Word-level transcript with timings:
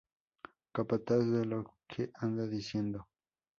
Capataz: 0.73 1.27
De 1.29 1.45
lo 1.45 1.75
que 1.87 2.09
anda 2.15 2.47
diciendo. 2.47 3.07